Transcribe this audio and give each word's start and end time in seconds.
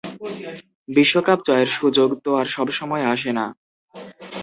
বিশ্বকাপ 0.89 1.39
জয়ের 1.47 1.69
সুযোগ 1.77 2.09
তো 2.23 2.29
আর 2.35 2.47
সব 2.47 2.67
সময় 2.79 3.03
আসে 3.13 3.31
না 3.33 3.45